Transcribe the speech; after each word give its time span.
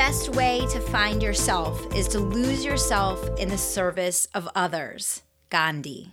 The 0.00 0.06
best 0.06 0.34
way 0.34 0.66
to 0.70 0.80
find 0.80 1.22
yourself 1.22 1.94
is 1.94 2.08
to 2.08 2.20
lose 2.20 2.64
yourself 2.64 3.38
in 3.38 3.50
the 3.50 3.58
service 3.58 4.26
of 4.32 4.48
others. 4.54 5.20
Gandhi. 5.50 6.12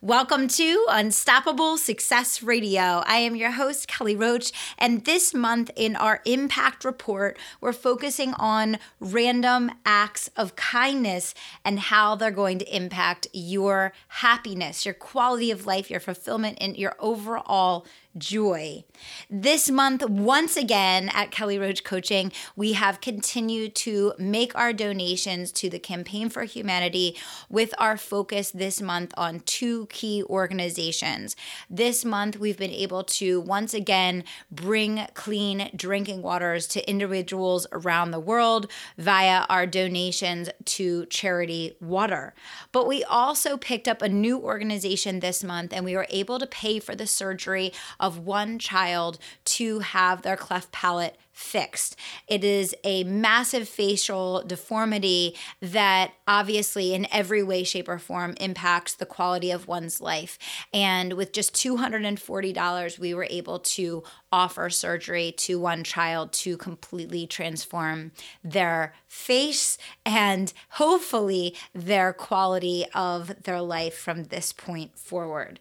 Welcome 0.00 0.48
to 0.48 0.86
Unstoppable 0.88 1.78
Success 1.78 2.42
Radio. 2.42 3.04
I 3.06 3.18
am 3.18 3.36
your 3.36 3.52
host, 3.52 3.86
Kelly 3.86 4.16
Roach, 4.16 4.50
and 4.76 5.04
this 5.04 5.32
month 5.32 5.70
in 5.76 5.94
our 5.94 6.20
Impact 6.24 6.84
Report, 6.84 7.38
we're 7.60 7.72
focusing 7.72 8.34
on 8.34 8.78
random 8.98 9.70
acts 9.86 10.28
of 10.36 10.56
kindness 10.56 11.32
and 11.64 11.78
how 11.78 12.16
they're 12.16 12.32
going 12.32 12.58
to 12.58 12.76
impact 12.76 13.28
your 13.32 13.92
happiness, 14.08 14.84
your 14.84 14.94
quality 14.94 15.52
of 15.52 15.64
life, 15.64 15.92
your 15.92 16.00
fulfillment, 16.00 16.58
and 16.60 16.76
your 16.76 16.96
overall 16.98 17.86
joy. 18.16 18.84
This 19.30 19.70
month, 19.70 20.08
once 20.08 20.56
again 20.56 21.10
at 21.14 21.30
Kelly 21.30 21.58
Roach 21.58 21.84
Coaching, 21.84 22.32
we 22.56 22.74
have 22.74 23.00
continued 23.00 23.74
to 23.76 24.12
make 24.18 24.54
our 24.54 24.72
donations 24.72 25.50
to 25.52 25.70
the 25.70 25.78
Campaign 25.78 26.28
for 26.28 26.44
Humanity 26.44 27.16
with 27.48 27.74
our 27.78 27.96
focus 27.96 28.50
this 28.50 28.80
month 28.80 29.12
on 29.16 29.40
two 29.40 29.86
key 29.86 30.22
organizations. 30.24 31.36
This 31.68 32.04
month, 32.04 32.38
we've 32.38 32.58
been 32.58 32.70
able 32.70 33.04
to 33.04 33.40
once 33.40 33.74
again 33.74 34.24
bring 34.50 35.06
clean 35.14 35.70
drinking 35.74 36.22
waters 36.22 36.66
to 36.68 36.88
individuals 36.88 37.66
around 37.72 38.10
the 38.10 38.20
world 38.20 38.70
via 38.98 39.46
our 39.48 39.66
donations 39.66 40.50
to 40.64 41.06
Charity 41.06 41.76
Water. 41.80 42.34
But 42.72 42.86
we 42.86 43.04
also 43.04 43.56
picked 43.56 43.88
up 43.88 44.02
a 44.02 44.08
new 44.08 44.38
organization 44.38 45.20
this 45.20 45.42
month 45.42 45.72
and 45.72 45.84
we 45.84 45.96
were 45.96 46.06
able 46.10 46.38
to 46.38 46.46
pay 46.46 46.78
for 46.78 46.94
the 46.94 47.06
surgery 47.06 47.72
of 48.02 48.18
one 48.18 48.58
child 48.58 49.18
to 49.44 49.78
have 49.78 50.20
their 50.20 50.36
cleft 50.36 50.72
palate 50.72 51.16
fixed. 51.32 51.96
It 52.28 52.44
is 52.44 52.74
a 52.84 53.04
massive 53.04 53.68
facial 53.68 54.42
deformity 54.46 55.34
that 55.60 56.12
obviously, 56.28 56.92
in 56.94 57.06
every 57.10 57.42
way, 57.42 57.64
shape, 57.64 57.88
or 57.88 57.98
form, 57.98 58.34
impacts 58.38 58.94
the 58.94 59.06
quality 59.06 59.50
of 59.50 59.66
one's 59.66 60.00
life. 60.00 60.38
And 60.74 61.14
with 61.14 61.32
just 61.32 61.54
$240, 61.54 62.98
we 62.98 63.14
were 63.14 63.26
able 63.30 63.58
to 63.60 64.02
offer 64.30 64.68
surgery 64.68 65.32
to 65.38 65.58
one 65.58 65.84
child 65.84 66.32
to 66.32 66.56
completely 66.56 67.26
transform 67.26 68.12
their 68.44 68.94
face 69.06 69.78
and 70.04 70.52
hopefully 70.70 71.54
their 71.74 72.12
quality 72.12 72.84
of 72.94 73.42
their 73.44 73.62
life 73.62 73.94
from 73.94 74.24
this 74.24 74.52
point 74.52 74.98
forward. 74.98 75.58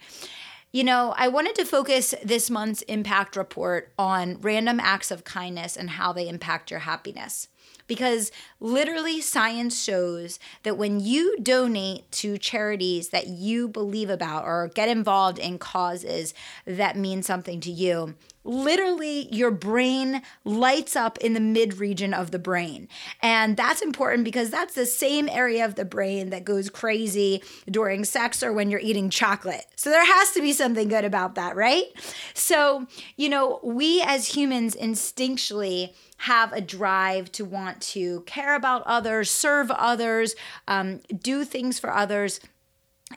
You 0.73 0.85
know, 0.85 1.13
I 1.17 1.27
wanted 1.27 1.55
to 1.55 1.65
focus 1.65 2.13
this 2.23 2.49
month's 2.49 2.81
impact 2.83 3.35
report 3.35 3.91
on 3.99 4.39
random 4.39 4.79
acts 4.79 5.11
of 5.11 5.25
kindness 5.25 5.75
and 5.75 5.89
how 5.89 6.13
they 6.13 6.29
impact 6.29 6.71
your 6.71 6.79
happiness. 6.81 7.49
Because 7.87 8.31
literally, 8.61 9.19
science 9.19 9.83
shows 9.83 10.39
that 10.63 10.77
when 10.77 11.01
you 11.01 11.37
donate 11.41 12.09
to 12.13 12.37
charities 12.37 13.09
that 13.09 13.27
you 13.27 13.67
believe 13.67 14.09
about 14.09 14.45
or 14.45 14.71
get 14.73 14.87
involved 14.87 15.39
in 15.39 15.59
causes 15.59 16.33
that 16.65 16.95
mean 16.95 17.21
something 17.21 17.59
to 17.59 17.71
you, 17.71 18.15
literally 18.43 19.27
your 19.33 19.51
brain 19.51 20.21
lights 20.43 20.95
up 20.95 21.17
in 21.19 21.33
the 21.33 21.39
mid 21.39 21.77
region 21.77 22.13
of 22.13 22.31
the 22.31 22.39
brain. 22.39 22.87
And 23.21 23.55
that's 23.55 23.81
important 23.81 24.23
because 24.23 24.49
that's 24.49 24.73
the 24.73 24.85
same 24.85 25.29
area 25.29 25.65
of 25.65 25.75
the 25.75 25.85
brain 25.85 26.29
that 26.31 26.43
goes 26.43 26.69
crazy 26.69 27.43
during 27.69 28.03
sex 28.03 28.41
or 28.43 28.51
when 28.53 28.69
you're 28.69 28.79
eating 28.79 29.09
chocolate. 29.09 29.65
So 29.75 29.89
there 29.89 30.05
has 30.05 30.31
to 30.31 30.41
be 30.41 30.53
something 30.53 30.87
good 30.87 31.05
about 31.05 31.35
that, 31.35 31.55
right? 31.55 31.85
So, 32.33 32.87
you 33.15 33.29
know, 33.29 33.59
we 33.63 34.01
as 34.01 34.35
humans 34.35 34.75
instinctually 34.75 35.93
have 36.17 36.53
a 36.53 36.61
drive 36.61 37.31
to 37.31 37.43
want 37.43 37.81
to 37.81 38.21
care 38.21 38.55
about 38.55 38.83
others, 38.85 39.31
serve 39.31 39.71
others, 39.71 40.35
um, 40.67 40.99
do 41.17 41.43
things 41.43 41.79
for 41.79 41.91
others. 41.91 42.39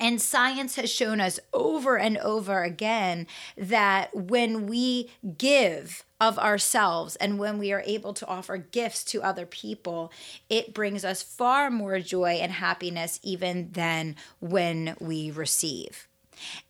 And 0.01 0.21
science 0.21 0.77
has 0.77 0.91
shown 0.91 1.21
us 1.21 1.41
over 1.53 1.97
and 1.97 2.19
over 2.19 2.63
again 2.63 3.27
that 3.57 4.15
when 4.15 4.67
we 4.67 5.11
give 5.39 6.05
of 6.21 6.39
ourselves 6.39 7.17
and 7.17 7.39
when 7.39 7.59
we 7.59 7.73
are 7.73 7.83
able 7.85 8.15
to 8.15 8.27
offer 8.27 8.57
gifts 8.57 9.05
to 9.05 9.23
other 9.23 9.47
people, 9.47 10.13
it 10.49 10.75
brings 10.75 11.05
us 11.05 11.23
far 11.23 11.71
more 11.71 12.01
joy 12.01 12.39
and 12.41 12.53
happiness 12.53 13.21
even 13.23 13.71
than 13.73 14.17
when 14.41 14.97
we 15.01 15.31
receive. 15.31 16.09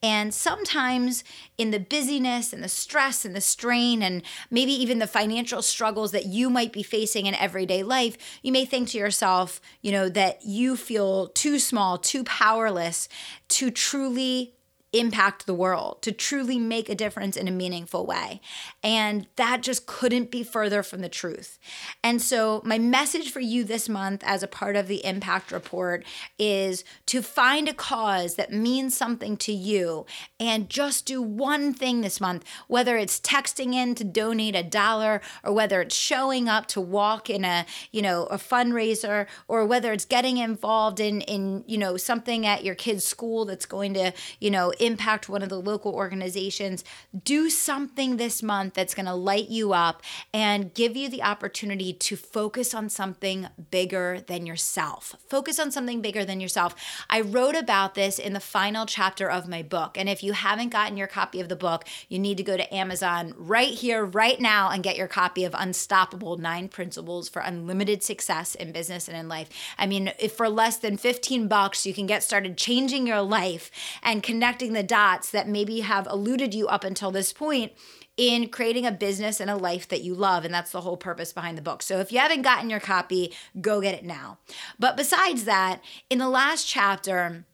And 0.03 0.33
sometimes 0.35 1.25
in 1.59 1.71
the 1.71 1.79
busyness 1.79 2.53
and 2.53 2.63
the 2.63 2.69
stress 2.69 3.25
and 3.25 3.35
the 3.35 3.41
strain, 3.41 4.03
and 4.03 4.23
maybe 4.51 4.73
even 4.73 4.99
the 4.99 5.07
financial 5.07 5.63
struggles 5.63 6.13
that 6.13 6.27
you 6.27 6.51
might 6.51 6.73
be 6.73 6.83
facing 6.83 7.27
in 7.27 7.35
everyday 7.35 7.83
life, 7.83 8.17
you 8.43 8.53
may 8.53 8.65
think 8.65 8.89
to 8.91 8.99
yourself, 8.99 9.61
you 9.83 9.93
know, 9.93 10.09
that 10.09 10.45
you 10.45 10.77
feel 10.77 11.29
too 11.29 11.59
small, 11.59 11.99
too 11.99 12.25
powerless 12.25 13.09
to 13.49 13.71
truly 13.71 14.54
impact 14.99 15.47
the 15.47 15.55
world, 15.55 16.03
to 16.03 16.13
truly 16.13 16.59
make 16.59 16.89
a 16.89 16.95
difference 16.95 17.37
in 17.37 17.49
a 17.49 17.51
meaningful 17.51 18.07
way. 18.07 18.41
And 18.83 19.27
that 19.37 19.63
just 19.63 19.87
couldn't 19.87 20.31
be 20.31 20.43
further 20.43 20.83
from 20.83 21.01
the 21.01 21.09
truth. 21.09 21.59
And 22.03 22.21
so, 22.21 22.63
my 22.65 22.79
message 22.79 23.31
for 23.31 23.41
you 23.41 23.65
this 23.65 23.89
month, 23.89 24.23
as 24.25 24.43
a 24.43 24.49
part 24.49 24.77
of 24.77 24.89
the 24.89 25.05
impact 25.05 25.53
report, 25.53 26.05
is 26.39 26.85
to 27.07 27.23
find 27.23 27.69
a 27.69 27.75
cause 27.75 28.35
that 28.37 28.53
means 28.53 28.97
something 28.97 29.37
to 29.39 29.53
you 29.53 30.07
and 30.39 30.69
just 30.69 31.07
do 31.07 31.23
one 31.23 31.73
thing 31.73 32.01
this 32.01 32.21
month, 32.21 32.45
whether 32.69 32.97
it's 32.97 33.21
texting 33.21 33.75
in 33.75 33.95
to 33.95 34.05
donate 34.05 34.55
a 34.55 34.63
dollar 34.63 35.21
or 35.43 35.53
whether 35.53 35.81
it's 35.81 35.95
showing 35.95 36.49
up 36.49 36.67
to 36.67 36.81
walk 36.81 37.29
in 37.29 37.45
a, 37.45 37.67
you 37.91 38.03
know, 38.03 38.25
a 38.27 38.37
fundraiser 38.37 39.27
or 39.49 39.65
whether 39.67 39.93
it's 39.93 40.05
getting 40.05 40.39
involved 40.39 41.01
in 41.01 41.21
in, 41.23 41.65
you 41.67 41.79
know, 41.79 41.97
something 41.97 42.47
at 42.47 42.65
your 42.65 42.75
kid's 42.75 43.05
school 43.05 43.45
that's 43.45 43.67
going 43.67 43.95
to, 43.95 44.13
you 44.41 44.51
know, 44.51 44.73
impact 44.85 45.29
one 45.29 45.43
of 45.43 45.49
the 45.49 45.61
local 45.61 45.95
organizations, 45.95 46.85
do 47.25 47.51
something 47.51 48.17
this 48.17 48.43
month 48.43 48.75
that's 48.75 48.95
going 48.95 49.07
to 49.07 49.15
light 49.15 49.49
you 49.49 49.73
up 49.73 50.03
and 50.33 50.75
give 50.75 50.97
you 50.97 51.09
the 51.09 51.23
opportunity 51.23 51.93
to 51.93 52.17
focus 52.17 52.75
on 52.75 52.89
something 52.89 53.49
bigger 53.71 54.21
than 54.27 54.47
yourself. 54.47 55.15
Focus 55.29 55.59
on 55.59 55.71
something 55.71 56.01
bigger 56.01 56.25
than 56.25 56.41
yourself. 56.41 56.75
I 57.09 57.21
wrote 57.21 57.57
about 57.57 57.95
this 57.95 58.19
in 58.19 58.33
the 58.33 58.41
final 58.41 58.87
chapter 58.87 59.31
of 59.31 59.49
my 59.49 59.63
book. 59.63 59.97
And 59.97 60.09
if 60.09 60.23
you 60.23 60.33
haven't 60.33 60.69
gotten 60.69 60.97
your 60.97 61.07
copy 61.07 61.41
of 61.41 61.49
the 61.49 61.57
book, 61.57 61.85
you 62.09 62.19
need 62.19 62.37
to 62.37 62.43
go 62.43 62.57
to 62.57 62.75
Amazon 62.75 63.35
right 63.37 63.73
here, 63.73 64.05
right 64.05 64.41
now, 64.41 64.71
and 64.71 64.83
get 64.83 64.97
your 64.97 65.09
copy 65.09 65.45
of 65.45 65.55
Unstoppable 65.57 66.37
Nine 66.37 66.69
Principles 66.69 67.29
for 67.29 67.41
Unlimited 67.41 68.03
Success 68.03 68.55
in 68.55 68.73
Business 68.73 69.09
and 69.09 69.17
in 69.17 69.29
Life. 69.29 69.49
I 69.79 69.87
mean, 69.87 70.13
if 70.19 70.33
for 70.33 70.49
less 70.49 70.77
than 70.77 70.97
15 70.97 71.49
bucks, 71.49 71.87
you 71.87 71.95
can 71.95 72.07
get 72.07 72.23
started 72.23 72.57
changing 72.57 73.07
your 73.07 73.23
life 73.23 73.71
and 74.03 74.23
connecting 74.23 74.74
the 74.75 74.83
dots 74.83 75.31
that 75.31 75.49
maybe 75.49 75.81
have 75.81 76.07
eluded 76.07 76.55
you 76.55 76.69
up 76.69 76.85
until 76.85 77.11
this 77.11 77.33
point 77.33 77.73
in 78.17 78.49
creating 78.49 78.87
a 78.87 78.93
business 78.93 79.41
and 79.41 79.51
a 79.51 79.57
life 79.57 79.89
that 79.89 80.03
you 80.03 80.15
love. 80.15 80.45
And 80.45 80.55
that's 80.55 80.71
the 80.71 80.83
whole 80.83 80.97
purpose 80.97 81.33
behind 81.33 81.59
the 81.59 81.63
book. 81.63 81.83
So 81.83 81.99
if 81.99 82.13
you 82.13 82.19
haven't 82.19 82.43
gotten 82.43 82.71
your 82.71 82.81
copy, 82.81 83.33
go 83.61 83.81
get 83.81 83.95
it 83.95 84.05
now. 84.05 84.39
But 84.79 84.97
besides 84.97 85.45
that, 85.45 85.83
in 86.11 86.19
the 86.19 86.29
last 86.29 86.69
chapter, 86.69 87.45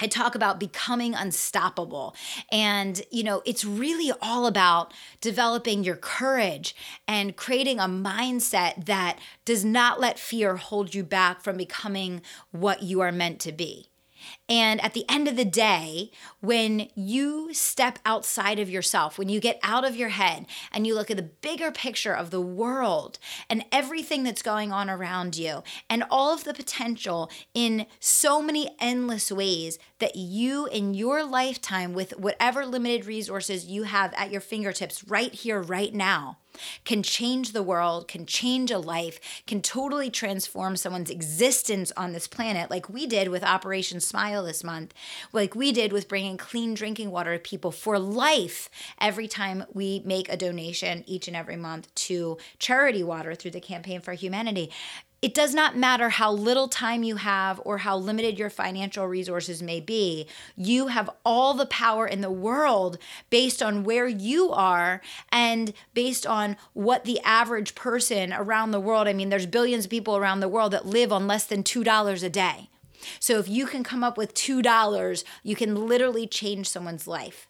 I 0.00 0.06
talk 0.06 0.36
about 0.36 0.60
becoming 0.60 1.14
unstoppable. 1.14 2.14
And, 2.52 3.02
you 3.10 3.24
know, 3.24 3.42
it's 3.44 3.64
really 3.64 4.12
all 4.22 4.46
about 4.46 4.94
developing 5.20 5.82
your 5.82 5.96
courage 5.96 6.76
and 7.08 7.36
creating 7.36 7.80
a 7.80 7.84
mindset 7.84 8.86
that 8.86 9.18
does 9.44 9.64
not 9.64 9.98
let 9.98 10.18
fear 10.18 10.56
hold 10.56 10.94
you 10.94 11.02
back 11.02 11.40
from 11.40 11.56
becoming 11.56 12.22
what 12.52 12.82
you 12.84 13.00
are 13.00 13.10
meant 13.10 13.40
to 13.40 13.52
be. 13.52 13.90
And 14.48 14.80
at 14.82 14.94
the 14.94 15.04
end 15.10 15.28
of 15.28 15.36
the 15.36 15.44
day, 15.44 16.10
when 16.40 16.88
you 16.94 17.52
step 17.52 17.98
outside 18.06 18.58
of 18.58 18.70
yourself, 18.70 19.18
when 19.18 19.28
you 19.28 19.40
get 19.40 19.60
out 19.62 19.86
of 19.86 19.94
your 19.94 20.08
head 20.08 20.46
and 20.72 20.86
you 20.86 20.94
look 20.94 21.10
at 21.10 21.18
the 21.18 21.22
bigger 21.22 21.70
picture 21.70 22.14
of 22.14 22.30
the 22.30 22.40
world 22.40 23.18
and 23.50 23.64
everything 23.70 24.22
that's 24.22 24.40
going 24.40 24.72
on 24.72 24.88
around 24.88 25.36
you 25.36 25.62
and 25.90 26.02
all 26.10 26.32
of 26.32 26.44
the 26.44 26.54
potential 26.54 27.30
in 27.52 27.84
so 28.00 28.40
many 28.40 28.74
endless 28.80 29.30
ways 29.30 29.78
that 29.98 30.16
you 30.16 30.66
in 30.66 30.94
your 30.94 31.24
lifetime, 31.24 31.92
with 31.92 32.16
whatever 32.18 32.64
limited 32.64 33.04
resources 33.04 33.66
you 33.66 33.82
have 33.82 34.14
at 34.14 34.30
your 34.30 34.40
fingertips 34.40 35.04
right 35.08 35.34
here, 35.34 35.60
right 35.60 35.92
now, 35.92 36.38
can 36.84 37.02
change 37.02 37.52
the 37.52 37.62
world, 37.62 38.08
can 38.08 38.26
change 38.26 38.70
a 38.70 38.78
life, 38.78 39.20
can 39.46 39.60
totally 39.60 40.10
transform 40.10 40.76
someone's 40.76 41.10
existence 41.10 41.92
on 41.96 42.12
this 42.12 42.26
planet, 42.26 42.70
like 42.70 42.88
we 42.88 43.06
did 43.06 43.28
with 43.28 43.44
Operation 43.44 44.00
Smile 44.00 44.37
this 44.42 44.64
month, 44.64 44.94
like 45.32 45.54
we 45.54 45.72
did 45.72 45.92
with 45.92 46.08
bringing 46.08 46.36
clean 46.36 46.74
drinking 46.74 47.10
water 47.10 47.36
to 47.36 47.42
people 47.42 47.70
for 47.70 47.98
life 47.98 48.70
every 49.00 49.28
time 49.28 49.64
we 49.72 50.02
make 50.04 50.28
a 50.28 50.36
donation 50.36 51.04
each 51.06 51.28
and 51.28 51.36
every 51.36 51.56
month 51.56 51.94
to 51.94 52.38
charity 52.58 53.02
water 53.02 53.34
through 53.34 53.50
the 53.50 53.60
Campaign 53.60 54.00
for 54.00 54.12
Humanity 54.12 54.70
it 55.20 55.34
does 55.34 55.52
not 55.52 55.76
matter 55.76 56.10
how 56.10 56.30
little 56.30 56.68
time 56.68 57.02
you 57.02 57.16
have 57.16 57.60
or 57.64 57.78
how 57.78 57.96
limited 57.96 58.38
your 58.38 58.50
financial 58.50 59.06
resources 59.06 59.62
may 59.62 59.80
be. 59.80 60.28
You 60.56 60.88
have 60.88 61.10
all 61.24 61.54
the 61.54 61.66
power 61.66 62.06
in 62.06 62.20
the 62.20 62.30
world 62.30 62.98
based 63.28 63.60
on 63.60 63.82
where 63.82 64.06
you 64.06 64.50
are 64.50 65.00
and 65.32 65.72
based 65.92 66.24
on 66.24 66.56
what 66.72 67.04
the 67.04 67.20
average 67.24 67.74
person 67.74 68.32
around 68.32 68.70
the 68.70 68.80
world, 68.80 69.08
I 69.08 69.12
mean, 69.12 69.28
there's 69.28 69.46
billions 69.46 69.86
of 69.86 69.90
people 69.90 70.16
around 70.16 70.40
the 70.40 70.48
world 70.48 70.72
that 70.72 70.86
live 70.86 71.12
on 71.12 71.26
less 71.26 71.44
than 71.44 71.64
$2 71.64 72.22
a 72.22 72.30
day. 72.30 72.70
So 73.20 73.38
if 73.38 73.48
you 73.48 73.66
can 73.66 73.82
come 73.82 74.04
up 74.04 74.16
with 74.16 74.34
$2, 74.34 75.24
you 75.42 75.56
can 75.56 75.86
literally 75.88 76.26
change 76.26 76.68
someone's 76.68 77.06
life. 77.06 77.47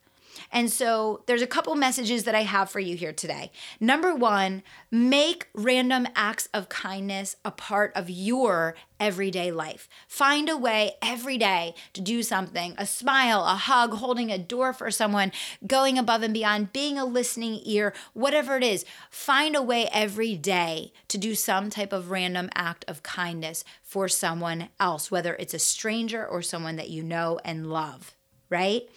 And 0.51 0.71
so 0.71 1.23
there's 1.27 1.43
a 1.43 1.47
couple 1.47 1.75
messages 1.75 2.25
that 2.25 2.35
I 2.35 2.43
have 2.43 2.71
for 2.71 2.81
you 2.81 2.97
here 2.97 3.13
today. 3.13 3.51
Number 3.81 4.15
one, 4.15 4.63
make 4.91 5.49
random 5.55 6.07
acts 6.15 6.49
of 6.55 6.69
kindness 6.69 7.37
a 7.45 7.51
part 7.51 7.93
of 7.95 8.09
your 8.09 8.75
everyday 8.99 9.53
life. 9.53 9.89
Find 10.09 10.49
a 10.49 10.57
way 10.57 10.93
every 11.03 11.39
day 11.39 11.75
to 11.93 12.01
do 12.01 12.23
something 12.23 12.75
a 12.79 12.87
smile, 12.87 13.45
a 13.45 13.57
hug, 13.57 13.95
holding 13.95 14.31
a 14.31 14.39
door 14.39 14.73
for 14.73 14.91
someone, 14.91 15.33
going 15.67 15.99
above 15.99 16.23
and 16.23 16.35
beyond, 16.35 16.73
being 16.73 16.99
a 16.99 17.05
listening 17.05 17.61
ear, 17.65 17.93
whatever 18.15 18.57
it 18.57 18.65
is. 18.65 18.85
Find 19.11 19.55
a 19.55 19.63
way 19.63 19.89
every 19.93 20.35
day 20.35 20.93
to 21.09 21.19
do 21.19 21.35
some 21.35 21.71
type 21.71 21.93
of 21.93 22.11
random 22.11 22.49
act 22.55 22.85
of 22.89 23.03
kindness 23.03 23.65
for 23.83 24.09
someone 24.09 24.69
else, 24.81 25.11
whether 25.11 25.35
it's 25.37 25.55
a 25.55 25.59
stranger 25.59 26.27
or 26.27 26.43
someone 26.43 26.77
that 26.77 26.91
you 26.91 27.03
know 27.03 27.39
and 27.45 27.71
love, 27.71 28.15
right? 28.51 28.89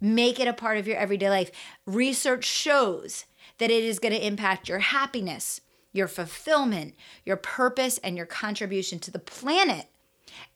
Make 0.00 0.38
it 0.38 0.48
a 0.48 0.52
part 0.52 0.78
of 0.78 0.86
your 0.86 0.96
everyday 0.96 1.30
life. 1.30 1.50
Research 1.86 2.44
shows 2.44 3.24
that 3.58 3.70
it 3.70 3.84
is 3.84 3.98
going 3.98 4.14
to 4.14 4.26
impact 4.26 4.68
your 4.68 4.80
happiness, 4.80 5.60
your 5.92 6.08
fulfillment, 6.08 6.94
your 7.24 7.36
purpose, 7.36 7.98
and 7.98 8.16
your 8.16 8.26
contribution 8.26 8.98
to 9.00 9.10
the 9.10 9.18
planet. 9.18 9.86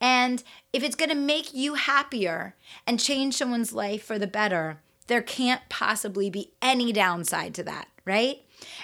And 0.00 0.42
if 0.72 0.82
it's 0.82 0.96
going 0.96 1.08
to 1.08 1.14
make 1.14 1.54
you 1.54 1.74
happier 1.74 2.56
and 2.86 3.00
change 3.00 3.36
someone's 3.36 3.72
life 3.72 4.04
for 4.04 4.18
the 4.18 4.26
better, 4.26 4.80
there 5.06 5.22
can't 5.22 5.62
possibly 5.68 6.30
be 6.30 6.52
any 6.60 6.92
downside 6.92 7.54
to 7.54 7.62
that, 7.64 7.88
right? 8.04 8.42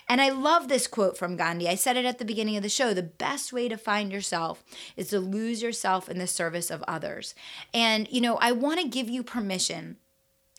And 0.09 0.20
I 0.20 0.31
love 0.31 0.69
this 0.69 0.87
quote 0.87 1.19
from 1.19 1.37
Gandhi. 1.37 1.69
I 1.69 1.75
said 1.75 1.97
it 1.97 2.06
at 2.06 2.19
the 2.19 2.25
beginning 2.25 2.56
of 2.56 2.62
the 2.62 2.69
show. 2.69 2.94
The 2.94 3.02
best 3.02 3.52
way 3.52 3.69
to 3.69 3.76
find 3.76 4.11
yourself 4.11 4.64
is 4.97 5.09
to 5.09 5.20
lose 5.20 5.62
yourself 5.62 6.09
in 6.09 6.19
the 6.19 6.26
service 6.26 6.70
of 6.70 6.82
others. 6.88 7.35
And, 7.75 8.09
you 8.11 8.23
know, 8.23 8.37
I 8.37 8.52
want 8.52 8.81
to 8.81 8.88
give 8.88 9.11
you 9.11 9.23
permission 9.23 9.99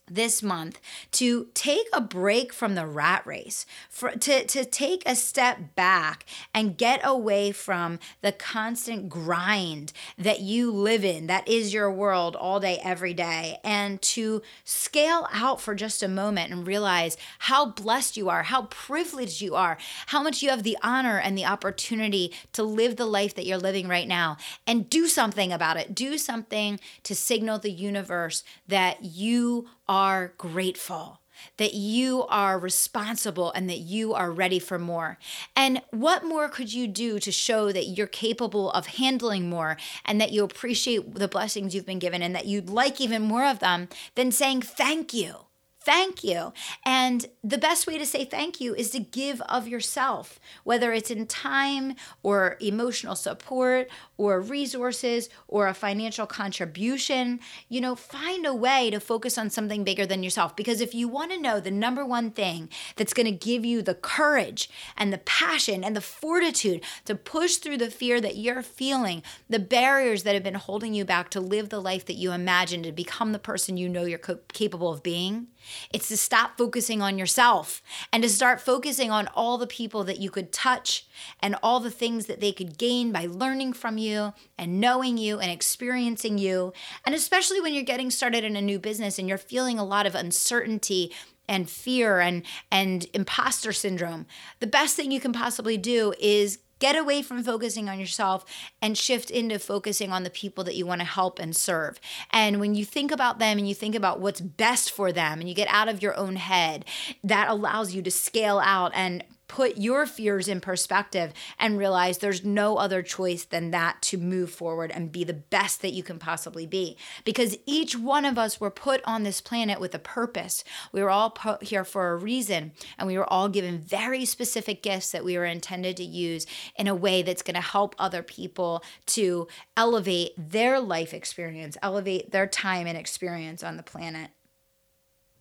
this 0.09 0.42
month 0.42 0.80
to 1.12 1.48
take 1.54 1.88
a 1.94 2.01
break 2.01 2.54
from 2.54 2.75
the 2.75 2.86
rat 2.86 3.25
race 3.25 3.65
for 3.89 4.12
to, 4.12 4.45
to 4.45 4.65
take 4.65 5.04
a 5.06 5.15
step 5.15 5.75
back 5.75 6.25
and 6.54 6.77
get 6.77 7.00
away 7.04 7.51
from 7.51 8.00
the 8.21 8.31
constant 8.31 9.09
grind 9.09 9.94
that 10.18 10.42
you 10.42 10.71
live 10.71 11.04
in 11.04 11.27
that 11.27 11.48
is 11.48 11.74
your 11.74 11.92
world 11.92 12.36
all 12.36 12.59
day 12.59 12.80
every 12.83 13.13
day 13.13 13.57
and 13.63 14.01
to 14.01 14.42
scale 14.63 15.27
out 15.31 15.59
for 15.62 15.75
just 15.75 16.01
a 16.04 16.07
moment 16.07 16.51
and 16.51 16.68
realize 16.68 17.18
how 17.39 17.65
blessed 17.65 18.18
you 18.18 18.30
are 18.30 18.44
how 18.44 18.63
privileged 18.63 19.42
you 19.42 19.56
are 19.56 19.77
how 20.07 20.21
much 20.24 20.42
you 20.42 20.50
have 20.50 20.63
the 20.63 20.77
honor 20.81 21.19
and 21.19 21.38
the 21.38 21.45
opportunity 21.45 22.33
to 22.54 22.63
live 22.63 22.95
the 22.95 23.06
life 23.06 23.36
that 23.36 23.45
you're 23.45 23.57
living 23.57 23.88
right 23.88 24.07
now 24.07 24.38
and 24.65 24.89
do 24.89 25.07
something 25.07 25.51
about 25.51 25.77
it. 25.77 25.95
Do 25.95 26.18
something 26.18 26.80
to 27.04 27.15
signal 27.15 27.59
the 27.59 27.71
universe 27.71 28.44
that 28.68 29.04
you 29.04 29.68
are 29.89 30.34
grateful, 30.38 31.22
that 31.57 31.74
you 31.74 32.25
are 32.28 32.60
responsible, 32.60 33.51
and 33.51 33.69
that 33.69 33.80
you 33.80 34.13
are 34.13 34.31
ready 34.31 34.60
for 34.60 34.78
more. 34.78 35.18
And 35.56 35.81
what 35.92 36.24
more 36.24 36.50
could 36.50 36.74
you 36.74 36.88
do 36.88 37.19
to 37.19 37.31
show 37.31 37.72
that 37.72 37.86
you're 37.86 38.07
capable 38.07 38.72
of 38.72 38.88
handling 38.88 39.50
more 39.50 39.78
and 40.06 40.19
that 40.19 40.31
you 40.31 40.44
appreciate 40.44 41.16
the 41.16 41.28
blessings 41.28 41.74
you've 41.74 41.86
been 41.86 42.00
given 42.00 42.22
and 42.22 42.36
that 42.36 42.45
you'd 42.45 42.69
like 42.69 43.00
even 43.01 43.22
more 43.22 43.45
of 43.45 43.60
them 43.60 43.89
than 44.16 44.31
saying 44.31 44.62
thank 44.62 45.13
you? 45.13 45.47
Thank 45.88 46.22
you. 46.22 46.51
And 46.86 47.25
the 47.45 47.57
best 47.57 47.88
way 47.88 47.98
to 47.98 48.06
say 48.06 48.25
thank 48.25 48.60
you 48.60 48.75
is 48.75 48.89
to 48.89 49.00
give 49.00 49.39
of 49.44 49.69
yourself, 49.69 50.38
whether 50.66 50.92
it's 50.92 51.10
in 51.10 51.25
time 51.28 51.95
or 52.24 52.57
emotional 52.60 53.16
support 53.16 53.88
or 54.18 54.42
resources 54.42 55.30
or 55.48 55.68
a 55.68 55.74
financial 55.74 56.28
contribution. 56.28 57.39
You 57.69 57.80
know, 57.80 57.95
find 57.95 58.45
a 58.45 58.54
way 58.54 58.89
to 58.89 59.00
focus 59.00 59.38
on 59.38 59.50
something 59.50 59.86
bigger 59.86 60.06
than 60.06 60.24
yourself. 60.24 60.57
Because 60.57 60.81
if 60.81 60.94
you 60.94 61.07
want 61.07 61.31
to 61.31 61.42
know 61.42 61.62
the 61.62 61.72
number 61.72 62.06
one 62.06 62.31
thing 62.31 62.68
that's 62.98 63.13
going 63.13 63.25
to 63.25 63.31
give 63.31 63.63
you 63.63 63.81
the 63.81 63.95
courage 63.95 64.69
and 64.98 65.13
the 65.13 65.19
passion 65.19 65.86
and 65.86 65.95
the 65.95 66.01
fortitude 66.01 66.83
to 67.06 67.16
push 67.16 67.56
through 67.56 67.78
the 67.78 67.90
fear 67.90 68.19
that 68.19 68.36
you're 68.36 68.62
feeling, 68.62 69.24
the 69.50 69.57
barriers 69.57 70.24
that 70.24 70.33
have 70.33 70.44
been 70.44 70.56
holding 70.56 70.94
you 70.94 71.06
back 71.06 71.30
to 71.30 71.40
live 71.40 71.69
the 71.69 71.80
life 71.80 72.06
that 72.07 72.16
you 72.16 72.33
imagined 72.33 72.83
to 72.83 72.92
become 72.92 73.31
the 73.31 73.40
person 73.40 73.78
you 73.78 73.88
know 73.88 74.04
you're 74.04 74.19
co- 74.19 74.40
capable 74.51 74.92
of 74.92 75.01
being, 75.01 75.48
it's 75.92 76.08
to 76.10 76.18
stop 76.18 76.58
focusing 76.58 77.02
on 77.02 77.18
yourself 77.18 77.81
and 78.12 78.24
to 78.24 78.30
start 78.30 78.62
focusing 78.62 79.12
on 79.12 79.28
all 79.36 79.58
the 79.58 79.68
people 79.68 80.04
that 80.04 80.19
you 80.19 80.30
could 80.30 80.52
touch 80.52 81.08
and 81.40 81.56
all 81.62 81.80
the 81.80 81.92
things 81.92 82.25
that 82.25 82.42
they 82.42 82.52
could 82.52 82.78
gain 82.78 83.12
by 83.12 83.28
learning 83.30 83.74
from 83.74 83.98
you 83.98 84.34
and 84.58 84.80
knowing 84.80 85.18
you 85.18 85.40
and 85.40 85.52
experiencing 85.52 86.38
you. 86.38 86.74
And 87.06 87.14
especially 87.14 87.62
when 87.62 87.74
you're 87.74 87.84
getting 87.84 88.12
started 88.12 88.44
in 88.44 88.56
a 88.56 88.62
new 88.62 88.80
business 88.80 89.19
and 89.19 89.28
you're 89.28 89.38
feeling 89.38 89.80
a 89.80 89.86
lot 89.86 90.06
of 90.06 90.16
uncertainty 90.16 91.12
and 91.48 91.69
fear 91.69 92.19
and 92.19 92.44
and 92.72 93.08
imposter 93.14 93.72
syndrome. 93.72 94.25
The 94.60 94.68
best 94.68 94.96
thing 94.96 95.12
you 95.12 95.19
can 95.19 95.34
possibly 95.34 95.78
do 95.78 96.14
is 96.19 96.60
Get 96.80 96.96
away 96.96 97.22
from 97.22 97.44
focusing 97.44 97.90
on 97.90 98.00
yourself 98.00 98.46
and 98.82 98.98
shift 98.98 99.32
into 99.32 99.60
focusing 99.60 100.12
on 100.12 100.24
the 100.24 100.30
people 100.30 100.64
that 100.66 100.76
you 100.76 100.86
want 100.86 101.02
to 101.02 101.06
help 101.06 101.40
and 101.40 101.56
serve. 101.56 102.00
And 102.32 102.60
when 102.60 102.76
you 102.76 102.86
think 102.86 103.12
about 103.12 103.40
them 103.40 103.58
and 103.58 103.68
you 103.68 103.76
think 103.76 103.96
about 103.96 104.20
what's 104.20 104.42
best 104.42 104.92
for 104.92 105.12
them 105.12 105.40
and 105.40 105.50
you 105.50 105.56
get 105.56 105.68
out 105.70 105.90
of 105.90 106.02
your 106.02 106.16
own 106.16 106.36
head, 106.36 106.86
that 107.24 107.50
allows 107.50 107.94
you 107.94 108.02
to 108.02 108.12
scale 108.12 108.60
out 108.60 108.92
and 108.94 109.24
put 109.57 109.80
your 109.80 110.06
fears 110.06 110.48
in 110.48 110.62
perspective 110.62 111.33
and 111.57 111.80
realize 111.80 112.19
there's 112.19 112.45
no 112.45 112.77
other 112.77 113.01
choice 113.01 113.44
than 113.44 113.71
that 113.71 114.00
to 114.04 114.15
move 114.15 114.51
forward 114.51 114.92
and 114.92 115.12
be 115.12 115.24
the 115.24 115.33
best 115.33 115.81
that 115.81 115.94
you 115.94 116.04
can 116.04 116.19
possibly 116.19 116.68
be. 116.68 116.95
Because 117.25 117.57
each 117.65 117.98
one 117.98 118.24
of 118.24 118.38
us 118.38 118.59
were 118.59 118.69
put 118.69 119.02
on 119.04 119.23
this 119.23 119.42
planet 119.42 119.80
with 119.80 119.95
a 119.95 119.99
purpose. 119.99 120.64
We 120.92 121.02
were 121.02 121.09
all 121.09 121.31
put 121.31 121.64
here 121.64 121.83
for 121.83 122.11
a 122.11 122.18
reason, 122.18 122.73
and 122.99 123.07
we 123.07 123.18
were 123.18 123.33
all 123.33 123.49
given 123.49 123.80
very 123.80 124.26
specific 124.26 124.83
gifts 124.83 125.09
that 125.09 125.26
we 125.26 125.35
were 125.35 125.45
intended 125.45 125.97
to 125.97 126.04
use 126.04 126.45
in 126.76 126.87
a 126.87 126.94
way 126.94 127.23
that's 127.23 127.42
going 127.42 127.56
to 127.56 127.61
help 127.61 127.95
other 127.97 128.21
people 128.21 128.83
to 129.07 129.47
elevate 129.76 130.33
their 130.37 130.80
life 130.80 131.16
experience, 131.16 131.78
elevate 131.81 132.30
their 132.30 132.45
time 132.45 132.85
and 132.85 132.95
experience 132.95 133.64
on 133.64 133.76
the 133.76 133.81
planet. 133.81 134.30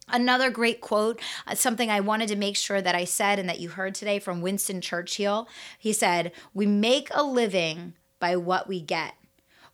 Another 0.08 0.50
great 0.50 0.80
quote, 0.80 1.20
uh, 1.48 1.56
something 1.56 1.90
I 1.90 1.98
wanted 1.98 2.28
to 2.28 2.36
make 2.36 2.56
sure 2.56 2.80
that 2.80 2.94
I 2.94 3.04
said 3.04 3.40
and 3.40 3.48
that 3.48 3.58
you 3.58 3.70
heard 3.70 3.94
today 3.94 4.20
from 4.20 4.40
Winston 4.40 4.80
Churchill. 4.80 5.48
He 5.78 5.92
said, 5.92 6.30
We 6.54 6.64
make 6.64 7.08
a 7.12 7.24
living 7.24 7.94
by 8.20 8.36
what 8.36 8.68
we 8.68 8.80
get, 8.80 9.14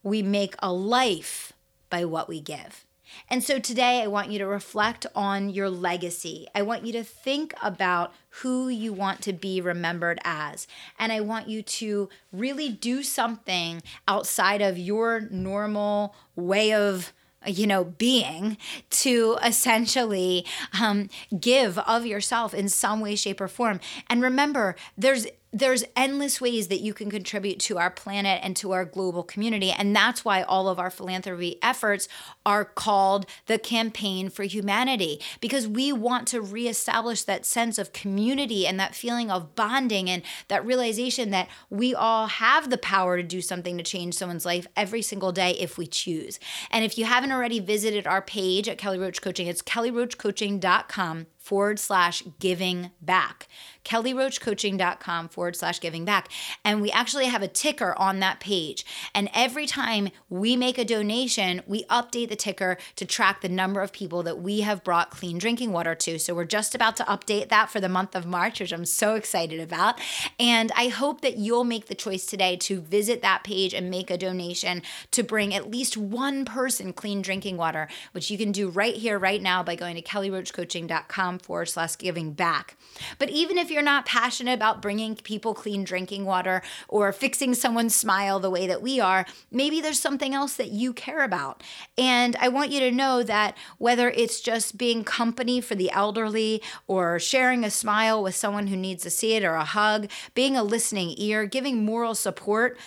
we 0.03 0.23
make 0.23 0.55
a 0.61 0.73
life 0.73 1.53
by 1.91 2.07
what 2.07 2.29
we 2.29 2.41
give. 2.41 2.87
And 3.29 3.45
so 3.45 3.59
today, 3.59 4.03
I 4.03 4.07
want 4.07 4.31
you 4.31 4.39
to 4.39 4.47
reflect 4.47 5.05
on 5.15 5.51
your 5.51 5.69
legacy. 5.69 6.47
I 6.55 6.63
want 6.63 6.87
you 6.87 6.95
to 6.95 7.05
think 7.05 7.53
about 7.63 8.15
who 8.41 8.71
you 8.71 8.95
want 8.95 9.21
to 9.23 9.35
be 9.35 9.61
remembered 9.61 10.19
as. 10.25 10.67
And 10.99 11.13
I 11.13 11.21
want 11.21 11.47
you 11.47 11.63
to 11.63 12.09
really 12.33 12.71
do 12.71 13.03
something 13.03 13.83
outside 14.09 14.63
of 14.63 14.79
your 14.79 15.21
normal 15.21 16.15
way 16.35 16.73
of 16.73 17.13
you 17.47 17.67
know, 17.67 17.85
being 17.85 18.57
to 18.91 19.39
essentially 19.45 20.45
um, 20.81 21.09
give 21.39 21.79
of 21.79 22.07
yourself 22.07 22.55
in 22.55 22.69
some 22.69 23.01
way, 23.01 23.17
shape, 23.17 23.41
or 23.41 23.49
form. 23.49 23.81
And 24.09 24.23
remember, 24.23 24.77
there's 24.97 25.27
there's 25.53 25.85
endless 25.95 26.41
ways 26.41 26.69
that 26.69 26.81
you 26.81 26.95
can 26.95 27.11
contribute 27.11 27.59
to 27.61 27.79
our 27.79 27.91
planet 27.91 28.41
and 28.43 28.57
to 28.57 28.73
our 28.73 28.85
global 28.85 29.23
community. 29.23 29.71
And 29.71 29.95
that's 29.95 30.25
why 30.25 30.43
all 30.43 30.69
of 30.69 30.79
our 30.79 30.91
philanthropy 30.91 31.59
efforts 31.63 32.09
are 32.47 32.65
called 32.65 33.27
the 33.47 33.59
Campaign 33.59 34.31
for 34.31 34.45
Humanity, 34.45 35.21
because 35.41 35.69
we 35.69 35.93
want 35.93 36.27
to 36.29 36.41
reestablish 36.41 37.23
that 37.25 37.45
sense 37.45 37.79
of 37.79 37.93
community 37.93 38.67
and 38.67 38.81
that 38.81 38.95
feeling 38.95 39.31
of 39.31 39.55
bonding 39.55 40.09
and 40.09 40.23
that 40.49 40.65
realization 40.65 41.31
that 41.31 41.49
we 41.69 41.95
all 41.95 42.29
have 42.29 42.71
the 42.71 42.79
power 42.79 43.19
to 43.19 43.23
do 43.23 43.43
something 43.43 43.77
to 43.77 43.85
change 43.85 44.15
someone's 44.15 44.47
life 44.47 44.67
every 44.77 45.03
single 45.03 45.33
day 45.33 45.51
if 45.53 45.77
we 45.77 45.87
choose. 45.87 46.41
And 46.71 46.85
if 46.85 46.97
you 46.97 47.05
haven't 47.05 47.33
already 47.33 47.61
visited 47.61 48.07
our 48.07 48.23
page 48.23 48.69
at 48.69 48.79
Kelly 48.79 48.99
Roach 48.99 49.21
Coaching, 49.21 49.49
it's 49.49 49.63
kellyroachcoaching.com 49.63 51.27
forward 51.43 51.79
slash 51.79 52.23
giving 52.39 52.91
back 53.01 53.49
kellyroachcoaching.com 53.85 55.29
forward 55.29 55.57
slash 55.57 55.81
giving 55.81 56.05
back. 56.05 56.29
And 56.65 56.81
we 56.81 56.91
actually 56.91 57.27
have 57.27 57.43
a 57.43 57.49
ticker 57.49 57.99
on 57.99 58.21
that 58.21 58.41
page. 58.41 58.85
And 59.15 59.29
every 59.35 59.67
time 59.67 60.11
we 60.29 60.57
make 60.57 60.79
a 60.79 60.85
donation, 60.85 61.63
we 61.67 61.85
update 61.85 62.29
the 62.29 62.37
ticker 62.37 62.77
to 62.97 63.05
track 63.05 63.41
the 63.41 63.49
number 63.49 63.81
of 63.81 63.93
people 63.93 64.23
that 64.23 64.39
we 64.39 64.61
have 64.61 64.85
brought 64.85 65.11
clean 65.11 65.39
drinking 65.39 65.73
water 65.73 65.95
to. 65.97 66.19
So 66.19 66.35
we're 66.35 66.45
just 66.45 66.75
about 66.75 66.97
to 66.97 67.05
update 67.05 67.49
that 67.49 67.71
for 67.71 67.81
the 67.81 67.89
month 67.89 68.15
of 68.15 68.27
March, 68.27 68.61
which 68.61 68.73
I'm 68.73 68.85
so 68.85 69.15
excited 69.15 69.61
about. 69.61 70.01
And 70.39 70.71
I 70.77 70.89
hope 70.89 71.21
that 71.23 71.37
you'll 71.37 71.65
make 71.65 71.87
the 71.87 71.95
choice 71.95 72.27
today 72.27 72.57
to 72.59 72.81
visit 72.81 73.23
that 73.23 73.45
page 73.45 73.75
and 73.75 73.91
make 73.91 74.11
a 74.11 74.19
donation 74.19 74.83
to 75.11 75.23
bring 75.23 75.55
at 75.55 75.71
least 75.71 75.97
one 75.97 76.45
person 76.45 76.93
clean 76.93 77.23
drinking 77.23 77.57
water, 77.57 77.89
which 78.13 78.31
you 78.31 78.39
can 78.39 78.53
do 78.53 78.69
right 78.69 78.95
here, 78.95 79.19
right 79.19 79.43
now 79.43 79.63
by 79.63 79.75
going 79.75 79.97
to 79.97 80.03
kellyroachcoaching.com 80.03 81.32
forward 81.39 81.67
slash 81.67 81.97
giving 81.97 82.33
back. 82.33 82.77
But 83.19 83.31
even 83.31 83.59
if 83.59 83.71
you're 83.71 83.83
not 83.83 84.07
passionate 84.07 84.55
about 84.55 84.83
bringing 84.83 85.17
people 85.17 85.55
clean 85.55 85.85
drinking 85.85 86.25
water 86.25 86.63
or 86.89 87.13
fixing 87.13 87.55
someone's 87.55 87.95
smile 87.95 88.41
the 88.41 88.51
way 88.51 88.67
that 88.67 88.83
we 88.83 89.01
are, 89.01 89.27
maybe 89.51 89.81
there's 89.81 90.01
something 90.01 90.35
else 90.35 90.55
that 90.57 90.71
you 90.71 90.93
care 90.93 91.25
about. 91.25 91.63
And 91.97 92.37
I 92.37 92.49
want 92.49 92.71
you 92.71 92.81
to 92.81 92.91
know 92.91 93.23
that 93.23 93.57
whether 93.79 94.11
it's 94.11 94.41
just 94.41 94.79
being 94.79 95.05
company 95.05 95.61
for 95.61 95.75
the 95.75 95.91
elderly 95.91 96.63
or 96.87 97.19
sharing 97.19 97.65
a 97.65 97.71
smile 97.71 98.23
with 98.23 98.35
someone 98.35 98.69
who 98.69 98.77
needs 98.77 99.03
to 99.05 99.11
see 99.11 99.35
it 99.35 99.45
or 99.45 99.55
a 99.55 99.65
hug, 99.65 100.11
being 100.35 100.57
a 100.57 100.63
listening 100.63 101.15
ear, 101.17 101.47
giving 101.47 101.85
moral 101.85 102.15
support, 102.15 102.79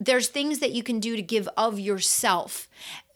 there's 0.00 0.28
things 0.28 0.58
that 0.58 0.72
you 0.72 0.82
can 0.82 1.00
do 1.00 1.16
to 1.16 1.22
give 1.22 1.48
of 1.56 1.78
yourself 1.78 2.68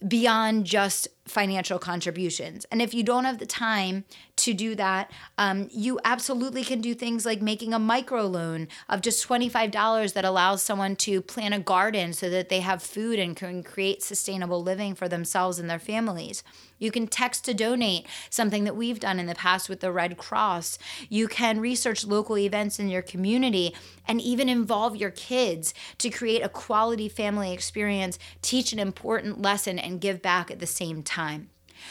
beyond 0.07 0.64
just 0.64 1.09
financial 1.31 1.79
contributions. 1.79 2.67
And 2.71 2.83
if 2.83 2.95
you 2.95 3.03
don't 3.03 3.25
have 3.25 3.39
the 3.39 3.47
time 3.47 4.05
to 4.37 4.55
do 4.55 4.75
that, 4.77 5.11
um, 5.37 5.69
you 5.71 5.99
absolutely 6.05 6.65
can 6.65 6.81
do 6.81 6.95
things 6.95 7.27
like 7.27 7.43
making 7.43 7.75
a 7.75 7.79
micro 7.79 8.27
loan 8.27 8.69
of 8.89 9.01
just 9.01 9.27
$25 9.27 10.13
that 10.13 10.25
allows 10.25 10.63
someone 10.63 10.97
to 10.97 11.21
plant 11.21 11.55
a 11.55 11.59
garden 11.59 12.13
so 12.13 12.31
that 12.31 12.49
they 12.49 12.61
have 12.61 12.83
food 12.83 13.19
and 13.19 13.37
can 13.37 13.63
create 13.63 14.03
sustainable 14.03 14.63
living 14.63 14.95
for 14.95 15.09
themselves 15.09 15.59
and 15.59 15.69
their 15.69 15.79
families. 15.79 16.43
You 16.79 16.91
can 16.91 17.07
text 17.07 17.45
to 17.45 17.55
donate, 17.55 18.07
something 18.31 18.65
that 18.65 18.77
we've 18.77 19.01
done 19.01 19.19
in 19.19 19.27
the 19.27 19.35
past 19.35 19.69
with 19.69 19.81
the 19.81 19.93
Red 19.93 20.17
Cross. 20.17 20.79
You 21.09 21.27
can 21.29 21.61
research 21.61 22.05
local 22.05 22.39
events 22.39 22.79
in 22.79 22.89
your 22.89 23.03
community 23.03 23.75
and 24.07 24.21
even 24.21 24.49
involve 24.49 24.97
your 24.97 25.11
kids 25.11 25.75
to 25.99 26.11
create 26.11 26.43
a 26.43 26.49
quality 26.49 27.09
family 27.09 27.53
experience, 27.53 28.19
teach 28.43 28.73
an 28.73 28.79
important 28.79 29.43
lesson, 29.43 29.79
and 29.79 30.01
give 30.01 30.23
back 30.23 30.51
at 30.51 30.61
the 30.61 30.67
same 30.67 31.03
time. 31.03 31.18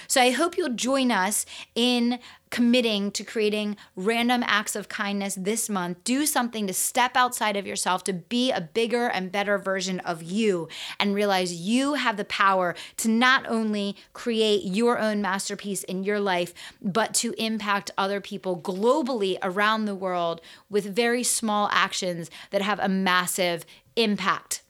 So 0.08 0.22
I 0.22 0.32
hope 0.32 0.58
you'll 0.58 0.70
join 0.70 1.12
us 1.12 1.46
in 1.76 2.20
committing 2.50 3.12
to 3.12 3.24
creating 3.24 3.76
random 3.96 4.44
acts 4.46 4.76
of 4.76 4.88
kindness 4.88 5.36
this 5.36 5.70
month. 5.70 6.04
Do 6.04 6.26
something 6.26 6.68
to 6.68 6.74
step 6.74 7.18
outside 7.18 7.58
of 7.58 7.68
yourself 7.68 8.04
to 8.06 8.14
be 8.14 8.52
a 8.52 8.62
bigger 8.62 9.08
and 9.08 9.32
better 9.32 9.58
version 9.58 10.00
of 10.02 10.24
you 10.24 10.70
and 11.00 11.14
realize 11.14 11.54
you 11.54 11.96
have 11.96 12.16
the 12.16 12.26
power 12.26 12.76
to 12.98 13.10
not 13.10 13.46
only 13.48 13.98
create 14.14 14.64
your 14.64 14.98
own 14.98 15.22
masterpiece 15.22 15.84
in 15.84 16.04
your 16.04 16.20
life, 16.20 16.54
but 16.82 17.14
to 17.16 17.34
impact 17.38 17.92
other 17.98 18.22
people 18.22 18.60
globally 18.60 19.38
around 19.42 19.86
the 19.86 19.96
world 19.96 20.42
with 20.70 20.86
very 20.86 21.24
small 21.24 21.68
actions 21.72 22.30
that 22.52 22.62
have 22.62 22.80
a 22.80 22.90
massive 22.90 23.66
impact. 23.96 24.62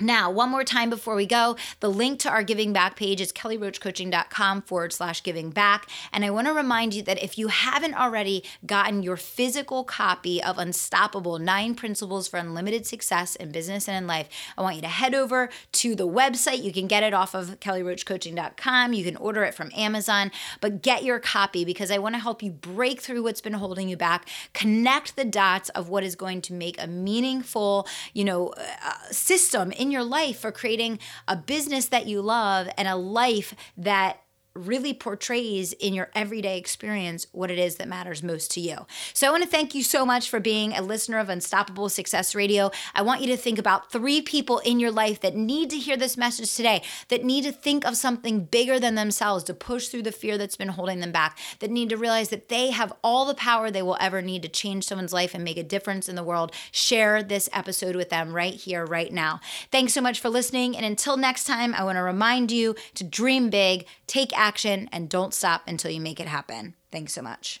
Now, 0.00 0.30
one 0.30 0.48
more 0.48 0.64
time 0.64 0.88
before 0.88 1.14
we 1.14 1.26
go, 1.26 1.56
the 1.80 1.90
link 1.90 2.20
to 2.20 2.30
our 2.30 2.42
giving 2.42 2.72
back 2.72 2.96
page 2.96 3.20
is 3.20 3.32
kellyroachcoaching.com 3.32 4.62
forward 4.62 4.92
slash 4.94 5.22
giving 5.22 5.50
back. 5.50 5.88
And 6.12 6.24
I 6.24 6.30
want 6.30 6.46
to 6.46 6.54
remind 6.54 6.94
you 6.94 7.02
that 7.02 7.22
if 7.22 7.36
you 7.36 7.48
haven't 7.48 7.94
already 7.94 8.42
gotten 8.64 9.02
your 9.02 9.18
physical 9.18 9.84
copy 9.84 10.42
of 10.42 10.58
Unstoppable 10.58 11.38
Nine 11.38 11.74
Principles 11.74 12.28
for 12.28 12.38
Unlimited 12.38 12.86
Success 12.86 13.36
in 13.36 13.52
Business 13.52 13.88
and 13.88 13.96
in 13.96 14.06
Life, 14.06 14.28
I 14.56 14.62
want 14.62 14.76
you 14.76 14.82
to 14.82 14.88
head 14.88 15.14
over 15.14 15.50
to 15.72 15.94
the 15.94 16.08
website. 16.08 16.62
You 16.62 16.72
can 16.72 16.86
get 16.86 17.02
it 17.02 17.12
off 17.12 17.34
of 17.34 17.60
kellyroachcoaching.com. 17.60 18.92
You 18.94 19.04
can 19.04 19.16
order 19.16 19.44
it 19.44 19.54
from 19.54 19.70
Amazon, 19.76 20.30
but 20.62 20.82
get 20.82 21.04
your 21.04 21.18
copy 21.18 21.64
because 21.64 21.90
I 21.90 21.98
want 21.98 22.14
to 22.14 22.20
help 22.20 22.42
you 22.42 22.50
break 22.50 23.02
through 23.02 23.22
what's 23.22 23.40
been 23.42 23.52
holding 23.52 23.88
you 23.88 23.96
back, 23.96 24.26
connect 24.54 25.16
the 25.16 25.24
dots 25.26 25.68
of 25.70 25.90
what 25.90 26.04
is 26.04 26.16
going 26.16 26.40
to 26.42 26.54
make 26.54 26.82
a 26.82 26.86
meaningful, 26.86 27.86
you 28.14 28.24
know, 28.24 28.48
uh, 28.56 28.94
system 29.10 29.72
in 29.90 29.92
your 29.92 30.04
life 30.04 30.38
for 30.38 30.52
creating 30.52 31.00
a 31.26 31.34
business 31.36 31.88
that 31.88 32.06
you 32.06 32.22
love 32.22 32.68
and 32.78 32.86
a 32.86 32.94
life 32.94 33.54
that 33.76 34.22
really 34.54 34.92
portrays 34.92 35.72
in 35.74 35.94
your 35.94 36.10
everyday 36.14 36.58
experience 36.58 37.26
what 37.32 37.50
it 37.50 37.58
is 37.58 37.76
that 37.76 37.88
matters 37.88 38.22
most 38.22 38.50
to 38.50 38.60
you. 38.60 38.86
So 39.14 39.26
I 39.26 39.30
want 39.30 39.42
to 39.42 39.48
thank 39.48 39.74
you 39.74 39.82
so 39.82 40.04
much 40.04 40.28
for 40.28 40.40
being 40.40 40.72
a 40.72 40.82
listener 40.82 41.18
of 41.18 41.28
Unstoppable 41.28 41.88
Success 41.88 42.34
Radio. 42.34 42.70
I 42.94 43.02
want 43.02 43.20
you 43.20 43.28
to 43.28 43.36
think 43.36 43.58
about 43.58 43.92
three 43.92 44.20
people 44.20 44.58
in 44.58 44.80
your 44.80 44.90
life 44.90 45.20
that 45.20 45.36
need 45.36 45.70
to 45.70 45.76
hear 45.76 45.96
this 45.96 46.16
message 46.16 46.54
today, 46.54 46.82
that 47.08 47.24
need 47.24 47.44
to 47.44 47.52
think 47.52 47.86
of 47.86 47.96
something 47.96 48.44
bigger 48.44 48.80
than 48.80 48.96
themselves 48.96 49.44
to 49.44 49.54
push 49.54 49.88
through 49.88 50.02
the 50.02 50.12
fear 50.12 50.36
that's 50.36 50.56
been 50.56 50.68
holding 50.68 51.00
them 51.00 51.12
back, 51.12 51.38
that 51.60 51.70
need 51.70 51.88
to 51.90 51.96
realize 51.96 52.30
that 52.30 52.48
they 52.48 52.70
have 52.70 52.92
all 53.04 53.24
the 53.24 53.34
power 53.34 53.70
they 53.70 53.82
will 53.82 53.96
ever 54.00 54.20
need 54.20 54.42
to 54.42 54.48
change 54.48 54.84
someone's 54.84 55.12
life 55.12 55.34
and 55.34 55.44
make 55.44 55.58
a 55.58 55.62
difference 55.62 56.08
in 56.08 56.16
the 56.16 56.24
world. 56.24 56.52
Share 56.72 57.22
this 57.22 57.48
episode 57.52 57.94
with 57.94 58.10
them 58.10 58.32
right 58.32 58.54
here, 58.54 58.84
right 58.84 59.12
now. 59.12 59.40
Thanks 59.70 59.92
so 59.92 60.00
much 60.00 60.18
for 60.20 60.28
listening. 60.28 60.76
And 60.76 60.84
until 60.84 61.16
next 61.16 61.44
time, 61.44 61.74
I 61.74 61.84
want 61.84 61.96
to 61.96 62.02
remind 62.02 62.50
you 62.50 62.74
to 62.94 63.04
dream 63.04 63.50
big, 63.50 63.86
take 64.06 64.36
action, 64.40 64.88
and 64.90 65.08
don't 65.08 65.34
stop 65.34 65.62
until 65.68 65.90
you 65.90 66.00
make 66.00 66.18
it 66.18 66.26
happen. 66.26 66.74
Thanks 66.90 67.12
so 67.12 67.22
much. 67.22 67.60